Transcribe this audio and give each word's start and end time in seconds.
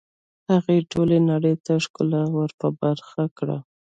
هغه 0.49 0.73
ټولې 0.91 1.17
نړۍ 1.29 1.55
ته 1.65 1.73
ښکلا 1.83 2.23
ور 2.35 2.51
په 2.59 2.67
برخه 2.81 3.23
کړه 3.37 3.57